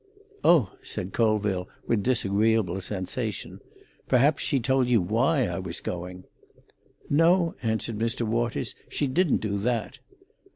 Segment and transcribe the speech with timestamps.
[0.43, 3.59] "Oh," said Colville, with disagreeable sensation,
[4.07, 6.23] "perhaps she told you why I was going."
[7.07, 8.23] "No," answered Mr.
[8.23, 9.99] Waters; "she didn't do that."